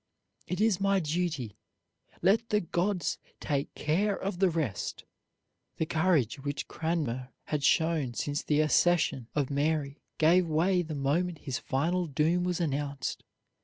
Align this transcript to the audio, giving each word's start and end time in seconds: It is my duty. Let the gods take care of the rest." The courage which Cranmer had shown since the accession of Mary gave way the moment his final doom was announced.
It 0.47 0.59
is 0.59 0.81
my 0.81 0.99
duty. 0.99 1.59
Let 2.23 2.49
the 2.49 2.59
gods 2.61 3.19
take 3.39 3.71
care 3.75 4.15
of 4.19 4.39
the 4.39 4.49
rest." 4.49 5.03
The 5.77 5.85
courage 5.85 6.39
which 6.39 6.67
Cranmer 6.67 7.29
had 7.43 7.63
shown 7.63 8.15
since 8.15 8.41
the 8.41 8.61
accession 8.61 9.27
of 9.35 9.51
Mary 9.51 10.01
gave 10.17 10.47
way 10.47 10.81
the 10.81 10.95
moment 10.95 11.37
his 11.45 11.59
final 11.59 12.07
doom 12.07 12.43
was 12.43 12.59
announced. 12.59 13.23